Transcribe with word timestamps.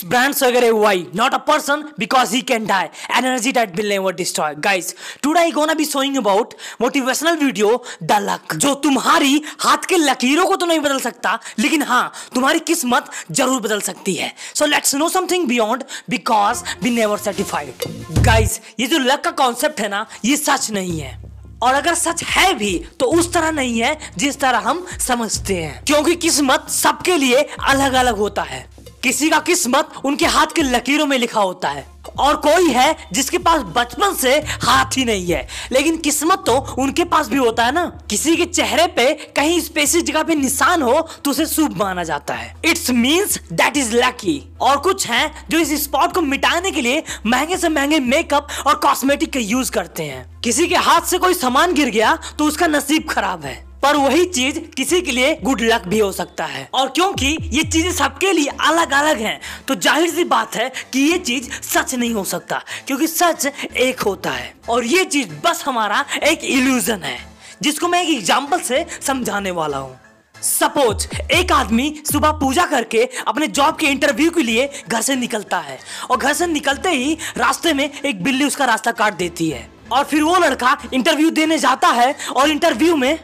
It's 0.00 0.08
brand 0.10 0.34
Sagar 0.34 0.64
a 0.64 0.70
not 1.16 1.34
a 1.34 1.38
person 1.46 1.82
because 1.98 2.34
he 2.34 2.40
can 2.50 2.66
die 2.66 2.86
energy 3.18 3.50
that 3.52 3.74
will 3.76 3.88
never 3.88 4.12
destroy 4.14 4.54
guys 4.58 4.94
today 5.22 5.40
I 5.40 5.50
gonna 5.52 5.74
be 5.74 5.84
showing 5.84 6.16
about 6.16 6.54
motivational 6.80 7.36
video 7.38 7.82
the 8.02 8.18
luck 8.22 8.54
जो 8.56 8.74
तुम्हारी 8.84 9.42
हाथ 9.60 9.84
के 9.88 9.96
लकीरों 9.96 10.46
को 10.46 10.56
तो 10.56 10.66
नहीं 10.66 10.80
बदल 10.80 11.00
सकता, 11.00 11.38
लेकिन 11.58 11.82
हाँ 11.82 12.12
तुम्हारी 12.34 12.58
किस्मत 12.62 13.10
ज़रूर 13.30 13.60
बदल 13.60 13.80
सकती 13.82 14.14
है। 14.14 14.32
So 14.54 14.66
let's 14.66 14.94
know 14.94 15.08
something 15.08 15.46
beyond 15.48 15.84
because 16.10 16.62
be 16.82 16.90
never 16.90 17.18
certified 17.18 18.22
guys 18.24 18.60
ये 18.80 18.86
जो 18.86 18.98
लक 19.00 19.24
का 19.24 19.30
कॉन्सेप्ट 19.32 19.80
है 19.80 19.88
ना, 19.88 20.06
ये 20.24 20.36
सच 20.38 20.70
नहीं 20.70 21.00
है। 21.00 21.18
और 21.62 21.74
अगर 21.74 21.94
सच 21.96 22.22
है 22.24 22.52
भी 22.54 22.76
तो 23.00 23.06
उस 23.12 23.32
तरह 23.32 23.50
नहीं 23.52 23.80
है, 23.80 23.96
जिस 24.18 24.40
तरह 24.40 24.58
हम 24.60 24.86
समझते 25.00 25.54
हैं। 25.56 25.84
क्योंकि 25.84 26.14
किस्मत 26.16 26.68
सबके 26.72 27.16
लिए 27.16 27.42
अलग 27.62 27.92
अलग 27.94 28.16
होता 28.18 28.42
है। 28.42 28.68
किसी 29.02 29.28
का 29.30 29.38
किस्मत 29.38 29.92
उनके 30.04 30.26
हाथ 30.26 30.46
के 30.46 30.62
लकीरों 30.62 31.06
में 31.06 31.16
लिखा 31.18 31.40
होता 31.40 31.68
है। 31.68 31.86
और 32.18 32.36
कोई 32.36 32.70
है 32.70 32.96
जिसके 33.12 33.38
पास 33.38 33.62
बचपन 33.76 34.14
से 34.14 34.34
हाथ 34.62 34.96
ही 34.96 35.04
नहीं 35.04 35.26
है, 35.26 35.46
लेकिन 35.72 35.96
किस्मत 35.96 36.42
तो 36.46 36.56
उनके 36.78 37.04
पास 37.04 37.28
भी 37.28 37.36
होता 37.36 37.64
है 37.64 37.72
ना। 37.72 37.84
किसी 38.10 38.36
के 38.36 38.44
चेहरे 38.44 38.86
पे 38.86 39.12
कहीं 39.36 39.60
स्पेसिफिक 39.60 40.06
जगह 40.06 40.22
पे 40.22 40.34
निशान 40.34 40.82
हो 40.82 41.00
तो 41.24 41.30
उसे 41.30 41.46
शुभ 41.46 41.76
माना 41.76 42.04
जाता 42.04 42.34
है। 42.34 42.54
It's 42.64 42.90
means 42.90 43.38
that 43.52 43.76
is 43.76 43.94
lucky 43.96 44.42
और 44.60 44.76
कुछ 44.78 45.06
हैं 45.06 45.46
जो 45.50 45.58
इस 45.58 45.82
स्पॉट 45.84 46.14
को 46.14 46.20
मिटाने 46.22 46.70
के 46.70 46.80
लिए 46.80 47.02
महँगे 47.26 47.56
से 47.56 47.68
महँगे 47.68 48.00
मेकअप 48.00 48.48
और 48.66 48.74
कॉस्मेटिक 48.74 49.32
का 49.32 49.40
यूज़ 49.40 49.70
करते 49.72 50.02
हैं। 50.02 50.40
किसी 50.40 50.66
के 50.68 50.76
हाथ 50.76 51.00
से 51.00 51.18
कोई 51.18 51.34
सामान 51.34 51.74
गिर 51.74 51.90
गया 51.90 52.18
तो 52.38 52.44
उसका 52.44 52.66
नसीब 52.66 53.08
खराब 53.10 53.44
है। 53.44 53.69
पर 53.82 53.96
वही 53.96 54.24
चीज़ 54.26 54.58
किसी 54.76 55.00
के 55.00 55.12
लिए 55.12 55.34
गुड 55.42 55.60
लक 55.62 55.86
भी 55.88 55.98
हो 55.98 56.10
सकता 56.12 56.44
है। 56.46 56.68
और 56.74 56.88
क्योंकि 56.90 57.36
ये 57.52 57.62
चीज़ें 57.64 57.92
सबके 57.92 58.32
लिए 58.32 58.48
अलग 58.60 58.92
अलग 58.92 59.20
हैं 59.20 59.40
तो 59.68 59.74
ज़ाहिर 59.76 60.10
सी 60.10 60.24
बात 60.26 60.56
है 60.56 60.70
कि 60.92 61.00
ये 61.02 61.18
चीज़ 61.20 61.50
सच 61.52 61.94
नहीं 61.94 62.12
हो 62.14 62.24
सकता, 62.26 62.62
क्योंकि 62.86 63.06
सच 63.06 63.46
एक 63.46 64.00
होता 64.00 64.30
है। 64.30 64.52
और 64.68 64.84
ये 64.86 65.04
चीज़ 65.06 65.28
बस 65.44 65.64
हमारा 65.66 66.04
एक 66.24 66.44
इल्यूजन 66.46 67.02
है, 67.02 67.18
जिसको 67.62 67.88
मैं 67.88 68.02
एक 68.02 68.10
एग्ज़ाम्पल 68.10 68.60
से 68.60 68.84
समझाने 69.00 69.50
वाला 69.52 69.78
हूँ। 69.78 69.98
सपोज़ 70.34 71.06
एक 71.32 71.52
आदमी 71.52 71.94
सुबह 72.04 72.30
पूजा 72.34 72.64
करके 72.66 73.08
अपने 73.28 73.46
जॉब 73.48 73.76
के 73.76 73.86
इंटरव्यू 73.86 74.30
के 74.30 74.42
लिए 74.42 74.68
घर 74.88 75.00
से 75.00 75.16
निकलता 75.16 75.58
है, 75.58 75.78
और 76.10 76.16
घर 76.16 76.32
से 76.32 76.46
निकलते 76.46 76.90
ही 76.90 77.16
रास्ते 77.38 77.72
में 77.72 77.84
एक 77.84 78.22
बिल्ली 78.24 78.44
उसका 78.44 78.64
रास्ता 78.64 78.92
काट 78.92 79.14
देती 79.16 79.48
है, 79.50 79.68
और 79.92 80.04
फिर 80.04 80.22
वो 80.22 80.36
लड़का 80.38 80.76
इंटरव्यू 80.94 81.30
देने 81.32 81.58
जाता 81.58 81.88
है, 81.90 82.14
और 82.30 82.50
इंटरव्यू 82.50 82.96
में 82.96 83.18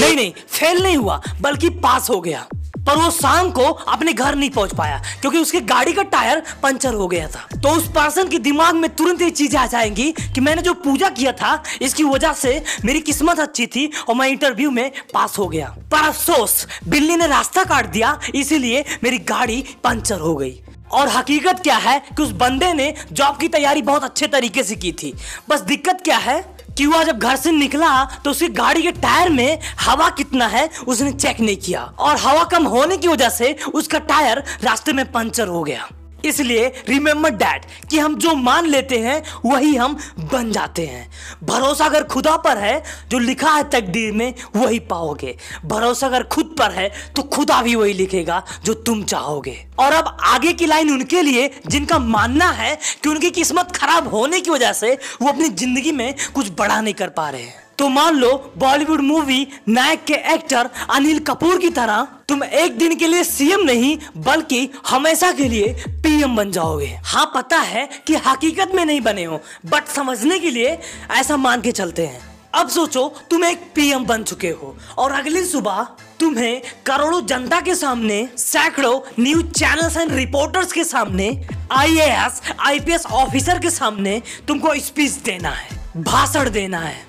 नहीं 0.00 0.16
नहीं 0.16 0.32
फेल 0.48 0.82
नहीं 0.82 0.96
हुआ, 0.96 1.22
बल्कि 1.40 1.68
पास 1.68 2.10
हो 2.10 2.20
गया। 2.20 2.46
पर 2.78 2.96
वो 2.96 3.10
शाम 3.10 3.50
को 3.50 3.62
अपने 3.62 4.12
घर 4.12 4.34
नहीं 4.34 4.50
पहुँच 4.50 4.74
पाया, 4.74 5.02
क्योंकि 5.20 5.38
उसकी 5.38 5.60
गाड़ी 5.60 5.92
का 5.92 6.02
टायर 6.02 6.42
पंचर 6.62 6.94
हो 6.94 7.08
गया 7.08 7.28
था। 7.28 7.60
तो 7.60 7.68
उस 7.68 7.88
पर्सन 7.88 8.28
के 8.28 8.38
दिमाग 8.38 8.74
में 8.74 8.96
तुरंत 8.96 9.22
ये 9.22 9.30
चीज़ें 9.30 9.60
आ 9.60 9.66
जाएँगी 9.66 10.12
कि 10.12 10.40
मैंने 10.40 10.62
जो 10.62 10.74
पूजा 10.74 11.08
किया 11.08 11.32
था, 11.32 11.62
इसकी 11.82 12.04
वजह 12.04 12.32
से 12.32 12.64
मेरी 12.84 13.00
किस्मत 13.00 13.40
अच्छी 13.40 13.66
थी 13.66 13.90
और 14.08 14.14
मैं 14.14 14.28
इंटरव्यू 14.28 14.70
में 14.70 14.90
पास 15.14 15.38
हो 15.38 15.48
गया। 15.48 15.76
पर 15.92 15.98
अफसोस, 15.98 16.66
बिल्ली 16.88 17.16
ने 17.16 17.26
रास्ता 17.26 17.64
काट 17.64 17.86
दिया, 17.86 18.20
इसीलिए 18.34 18.84
मेरी 19.04 19.18
गाड़ी 19.18 19.64
पंचर 19.84 20.20
हो 20.20 20.36
गई। 20.36 20.60
और 20.92 21.08
हकीकत 21.08 21.60
क्या 21.62 21.76
है 21.76 21.98
कि 22.16 22.22
उस 22.22 22.30
बंदे 22.30 22.72
ने 22.72 22.94
जॉब 23.12 23.38
की 23.38 23.48
तैयारी 23.48 23.82
बहुत 23.82 24.04
अच्छे 24.04 24.26
तरीके 24.26 24.62
से 24.62 24.76
की 24.76 24.92
थी। 24.92 25.14
बस 25.48 25.60
दिक्कत 25.60 26.00
क्या 26.04 26.16
है? 26.16 26.58
वह 26.86 27.02
जब 27.04 27.18
घर 27.18 27.36
से 27.36 27.50
निकला 27.52 28.04
तो 28.24 28.30
उसकी 28.30 28.48
गाड़ी 28.48 28.82
के 28.82 28.92
टायर 28.92 29.28
में 29.30 29.58
हवा 29.80 30.08
कितना 30.10 30.46
है, 30.46 30.68
उसने 30.88 31.12
चेक 31.12 31.40
नहीं 31.40 31.56
किया। 31.56 31.82
और 31.98 32.16
हवा 32.16 32.44
कम 32.44 32.66
होने 32.66 32.96
की 32.96 33.08
वजह 33.08 33.28
से 33.30 33.56
उसका 33.74 33.98
टायर 34.00 34.42
रास्ते 34.62 34.92
में 34.92 35.10
पंचर 35.12 35.48
हो 35.48 35.62
गया। 35.62 35.88
इसलिए 36.24 36.66
रिमेम्बर 36.88 37.30
डैट 37.32 37.66
कि 37.90 37.98
हम 37.98 38.14
जो 38.16 38.34
मान 38.34 38.66
लेते 38.66 38.98
हैं, 38.98 39.22
वही 39.44 39.74
हम 39.76 39.96
बन 40.22 40.50
जाते 40.52 40.86
हैं। 40.86 41.08
भरोसा 41.44 41.84
अगर 41.84 42.04
खुदा 42.04 42.36
पर 42.36 42.58
है, 42.58 42.82
जो 43.08 43.18
लिखा 43.18 43.50
है 43.50 43.68
तकदीर 43.70 44.12
में, 44.12 44.34
वही 44.56 44.78
पाओगे। 44.80 45.36
भरोसा 45.64 46.06
अगर 46.06 46.22
खुद 46.24 46.54
पर 46.58 46.70
है 46.70 46.90
तो 47.16 47.22
खुदा 47.24 47.60
भी 47.62 47.74
वही 47.74 47.92
लिखेगा, 47.92 48.42
जो 48.64 48.74
तुम 48.74 49.02
चाहोगे। 49.04 49.56
और 49.78 49.92
अब 49.92 50.16
आगे 50.24 50.52
की 50.52 50.66
लाइन 50.66 50.90
उनके 50.90 51.22
लिए, 51.22 51.50
जिनका 51.66 51.98
मानना 51.98 52.50
है 52.52 52.76
कि 53.02 53.08
उनकी 53.08 53.30
किस्मत 53.30 53.72
खराब 53.76 54.08
होने 54.08 54.40
की 54.40 54.50
वजह 54.50 54.72
से, 54.72 54.92
वो 55.22 55.28
अपनी 55.28 55.48
ज़िंदगी 55.48 55.92
में 55.92 56.14
कुछ 56.34 56.50
बड़ा 56.58 56.80
नहीं 56.80 56.94
कर 56.94 57.08
पा 57.10 57.28
रहे 57.30 57.42
हैं। 57.42 57.67
तो 57.78 57.88
मान 57.88 58.16
लो 58.16 58.30
बॉलीवुड 58.58 59.00
मूवी 59.00 59.46
नायक 59.68 60.04
के 60.04 60.14
एक्टर 60.34 60.70
अनिल 60.90 61.18
कपूर 61.18 61.58
की 61.58 61.68
तरह 61.70 62.06
तुम 62.28 62.42
एक 62.44 62.78
दिन 62.78 62.94
के 62.98 63.06
लिए 63.06 63.24
सीएम 63.24 63.60
नहीं, 63.60 63.98
बल्कि 64.16 64.68
हमेशा 64.86 65.30
के 65.32 65.48
लिए 65.48 65.68
पीएम 66.02 66.36
बन 66.36 66.50
जाओगे। 66.50 66.86
हाँ 67.04 67.30
पता 67.34 67.58
है 67.58 67.88
कि 68.06 68.14
हकीकत 68.26 68.72
में 68.74 68.84
नहीं 68.84 69.00
बने 69.00 69.24
हो 69.24 69.40
बट 69.66 69.86
समझने 69.88 70.38
के 70.38 70.50
लिए 70.50 70.78
ऐसा 71.10 71.36
मान 71.36 71.60
के 71.60 71.72
चलते 71.72 72.06
हैं। 72.06 72.20
अब 72.54 72.68
सोचो, 72.68 73.08
तुम 73.30 73.44
एक 73.44 73.70
पीएम 73.74 74.04
बन 74.06 74.22
चुके 74.22 74.50
हो, 74.50 74.76
और 74.98 75.12
अगली 75.12 75.44
सुबह 75.44 75.82
तुम्हें 76.20 76.60
करोड़ों 76.86 77.24
जनता 77.26 77.60
के 77.60 77.74
सामने, 77.74 78.28
सैकड़ों 78.36 79.00
न्यूज़ 79.20 79.46
चैनल्स 79.48 79.96
एंड 79.96 80.12
रिपोर्टर्स 80.12 80.72
के 80.72 80.84
सामने 80.84 81.28
आईएएस 81.72 82.40
आईपीएस 82.60 83.06
ऑफिसर 83.06 83.58
के 83.58 83.70
सामने 83.70 84.20
तुमको 84.48 84.74
स्पीच 84.80 85.12
देना 85.24 85.50
है, 85.50 85.68
भाषण 85.98 86.50
देना 86.50 86.78
है। 86.80 87.06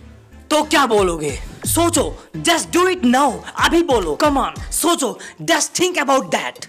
तो 0.52 0.62
क्या 0.64 0.86
बोलोगे? 0.86 1.32
सोचो 1.66 2.04
जस्ट 2.38 2.72
डू 2.74 2.88
इट 2.88 3.04
नाउ 3.06 3.32
अभी 3.60 3.82
बोलो। 3.84 4.14
कमान 4.16 4.54
सोचो 4.72 5.18
जस्ट 5.42 5.80
थिंक 5.80 5.98
अबाउट 6.00 6.26
दैट 6.26 6.66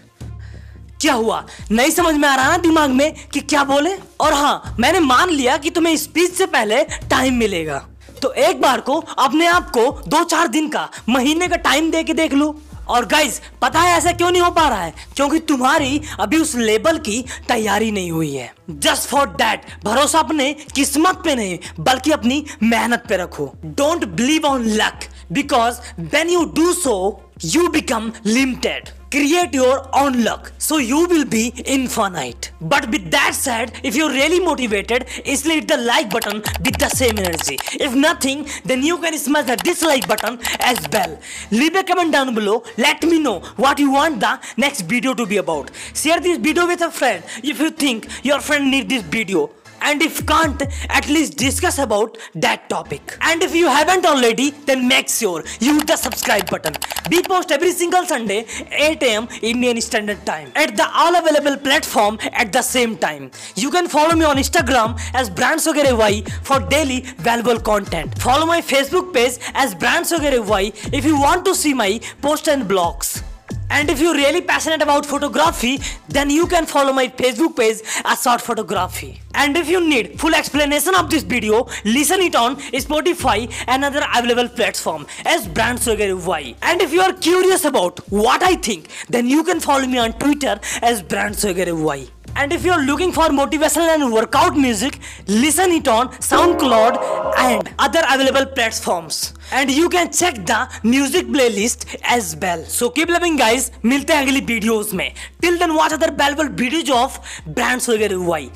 क्या 1.01 1.13
हुआ? 1.15 1.45
नहीं 1.71 1.91
समझ 1.91 2.15
में 2.15 2.29
आ 2.29 2.35
रहा 2.37 2.51
ना 2.51 2.57
दिमाग 2.59 2.91
में 2.91 3.15
कि 3.29 3.41
क्या 3.41 3.63
बोले? 3.65 3.95
और 4.21 4.33
हाँ 4.33 4.77
मैंने 4.81 5.01
मान 5.01 5.31
लिया 5.31 5.57
कि 5.57 5.71
तुम्हें 5.71 5.97
स्पीच 5.97 6.33
से 6.33 6.47
पहले 6.47 6.83
टाइम 7.11 7.35
मिलेगा। 7.35 7.79
तो 8.23 8.33
एक 8.33 8.61
बार 8.61 8.81
को 8.81 8.99
अपने 9.19 9.47
आप 9.47 9.71
को 9.71 9.91
दो 10.09 10.23
चार 10.25 10.49
दिन 10.49 10.69
का, 10.69 10.89
महीने 11.09 11.49
का 11.49 11.57
टाइम 11.59 11.91
दे 11.91 12.03
के 12.05 12.15
देख 12.15 12.35
लो। 12.35 12.55
और 12.91 13.07
गाइज़ 13.07 13.41
पता 13.63 13.81
है 13.81 13.97
ऐसा 13.99 14.13
क्यों 14.13 14.31
नहीं 14.31 14.43
हो 14.43 14.51
पा 14.51 14.69
रहा 14.69 14.83
है? 14.83 14.95
क्योंकि 15.17 15.39
तुम्हारी 15.39 16.01
अभी 16.21 16.37
उस 16.37 16.55
लेबल 16.55 16.99
की 16.99 17.25
तैयारी 17.49 17.91
नहीं 17.91 18.11
हुई 18.11 18.35
है। 18.35 18.53
जस्ट 18.71 19.09
फॉर 19.09 19.27
डैट 19.33 19.67
भरोसा 19.85 20.19
अपने 20.19 20.53
किस्मत 20.75 21.23
पे 21.25 21.35
नहीं, 21.35 21.59
बल्कि 21.81 22.11
अपनी 22.11 22.45
मेहनत 22.63 23.05
पे 23.09 23.17
रखो। 23.17 23.53
Don't 23.65 24.05
believe 24.05 24.47
on 24.47 24.65
luck 24.67 25.09
because 25.33 25.81
when 26.01 26.31
you 26.31 26.45
do 26.55 26.73
so 26.73 26.97
you 27.45 27.69
become 27.69 28.13
limited 28.27 28.89
create 29.11 29.53
your 29.53 29.89
own 29.93 30.25
luck. 30.25 30.53
So 30.59 30.79
you 30.79 31.07
will 31.07 31.25
be 31.25 31.53
infinite. 31.65 32.53
But 32.61 32.89
with 32.91 33.11
that 33.11 33.35
said 33.35 33.73
if 33.83 33.97
you're 33.97 34.11
really 34.11 34.41
motivated 34.41 35.07
easily 35.25 35.57
hit 35.57 35.69
the 35.69 35.77
like 35.77 36.11
button 36.11 36.43
with 36.65 36.79
the 36.79 36.89
same 36.89 37.19
energy. 37.19 37.59
If 37.73 37.95
nothing 37.95 38.47
then 38.65 38.83
you 38.83 38.99
can 38.99 39.17
smash 39.19 39.47
the 39.47 39.57
dislike 39.57 40.07
button 40.07 40.39
as 40.61 40.79
well. 40.93 41.19
Leave 41.51 41.75
a 41.75 41.83
comment 41.83 42.13
down 42.13 42.35
below. 42.35 42.63
Let 42.79 43.03
me 43.03 43.19
know 43.19 43.41
what 43.57 43.79
you 43.79 43.91
want 43.93 44.21
the 44.21 44.41
next 44.57 44.83
video 44.83 45.15
to 45.15 45.27
be 45.27 45.39
about. 45.39 45.71
Share 45.95 46.21
this 46.21 46.39
video 46.39 46.67
with 46.67 46.81
a 46.83 46.91
friend. 46.91 47.25
If 47.43 47.59
you 47.59 47.71
think 47.71 48.09
your 48.25 48.41
friend 48.41 48.71
need 48.71 48.89
this 48.89 49.03
video 49.03 49.51
and 49.83 50.03
if 50.03 50.25
can't 50.27 50.63
at 50.89 51.09
least 51.09 51.37
discuss 51.37 51.79
about 51.79 52.19
that 52.35 52.69
topic. 52.69 53.17
And 53.21 53.43
if 53.43 53.55
you 53.55 53.69
haven't 53.69 54.07
already 54.07 54.51
then 54.67 54.87
make 54.89 55.09
sure 55.09 55.45
you 55.61 55.75
hit 55.79 55.87
the 55.87 55.97
subscribe 55.97 56.51
button. 56.51 56.75
We 57.11 57.23
post 57.23 57.51
every 57.51 57.73
single 57.73 58.05
sunday 58.07 58.47
8 58.71 59.03
am 59.03 59.29
indian 59.43 59.81
standard 59.81 60.25
time 60.27 60.53
at 60.55 60.77
the 60.77 60.89
all 60.93 61.17
available 61.17 61.57
platform 61.57 62.19
at 62.33 62.53
the 62.53 62.63
same 62.63 62.97
time. 62.97 63.31
You 63.57 63.71
can 63.71 63.89
follow 63.89 64.15
me 64.15 64.25
on 64.25 64.37
instagram 64.37 64.99
as 65.15 65.31
brands 65.31 65.67
y 65.67 66.23
for 66.43 66.61
daily 66.61 67.01
valuable 67.29 67.61
content. 67.61 68.19
Follow 68.19 68.47
my 68.47 68.61
facebook 68.61 69.13
page 69.15 69.39
as 69.55 69.75
brands 69.75 70.13
y 70.13 70.73
if 70.93 71.05
you 71.05 71.19
want 71.21 71.45
to 71.45 71.55
see 71.55 71.75
my 71.75 72.01
post 72.21 72.49
and 72.49 72.65
blogs 72.65 73.23
and 73.71 73.89
if 73.89 74.01
you're 74.01 74.15
really 74.15 74.41
passionate 74.41 74.83
about 74.83 75.07
photography, 75.07 75.81
then 76.09 76.29
you 76.29 76.47
can 76.47 76.67
follow 76.67 76.93
my 76.93 77.09
Facebook 77.09 77.57
page 77.57 77.81
as 78.05 78.23
Short 78.23 78.41
Photography. 78.41 79.21
And 79.35 79.57
if 79.57 79.69
you 79.69 79.81
need 79.81 80.21
full 80.21 80.35
explanation 80.35 80.95
of 80.97 81.09
this 81.09 81.23
video, 81.23 81.69
listen 81.85 82.21
it 82.21 82.35
on 82.35 82.57
Spotify 82.57 83.51
and 83.69 83.85
other 83.85 84.03
available 84.15 84.49
platform 84.49 85.07
as 85.25 85.47
Brand 85.47 85.81
Swagger 85.81 86.17
Y. 86.17 86.55
And 86.63 86.83
if 86.83 86.93
you 86.93 87.01
are 87.01 87.13
curious 87.13 87.65
about 87.65 88.01
what 88.11 88.43
I 88.43 88.57
think, 88.57 88.89
then 89.09 89.29
you 89.29 89.45
can 89.45 89.61
follow 89.61 89.87
me 89.87 89.99
on 89.99 90.13
Twitter 90.15 90.59
as 90.83 91.03
Brand 91.03 91.37
Swagger 91.39 91.75
Y. 91.75 92.09
And 92.37 92.53
if 92.53 92.65
you're 92.65 92.83
looking 92.85 93.13
for 93.13 93.25
motivational 93.29 93.95
and 93.95 94.13
workout 94.13 94.57
music, 94.57 94.99
listen 95.27 95.73
it 95.73 95.89
on 95.89 96.09
SoundCloud 96.09 97.20
and 97.41 97.71
other 97.79 98.03
available 98.09 98.47
platforms. 98.47 99.33
And 99.53 99.71
you 99.71 99.89
can 99.89 100.13
check 100.13 100.35
the 100.47 100.59
music 100.83 101.27
playlist 101.27 101.87
as 102.03 102.37
well. 102.37 102.65
So 102.65 102.91
keep 102.91 103.09
loving 103.09 103.37
guys. 103.37 103.71
मिलते 103.85 104.13
हैं 104.13 104.23
अगली 104.27 104.41
videos 104.41 104.93
में. 104.95 105.13
Till 105.45 105.59
then 105.59 105.75
watch 105.77 105.97
other 105.99 106.11
valuable 106.23 106.51
videos 106.63 106.91
of 106.91 107.19
brands 107.59 107.89
वगैरह 107.89 108.51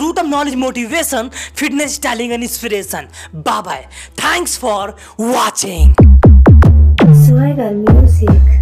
root 0.00 0.18
of 0.18 0.26
knowledge, 0.26 0.56
motivation, 0.56 1.30
fitness, 1.62 1.94
styling 1.94 2.32
and 2.32 2.42
inspiration. 2.42 3.08
Bye 3.34 3.60
bye. 3.60 3.86
Thanks 4.16 4.56
for 4.56 4.94
watching. 5.18 5.94
Swagger 7.26 7.70
Music. 7.72 8.59